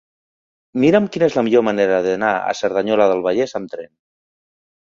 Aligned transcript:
Mira'm 0.83 1.09
quina 1.15 1.27
és 1.33 1.37
la 1.39 1.43
millor 1.49 1.65
manera 1.67 1.99
d'anar 2.07 2.31
a 2.49 2.57
Cerdanyola 2.63 3.07
del 3.13 3.23
Vallès 3.29 3.55
amb 3.61 3.73
tren. 3.75 3.93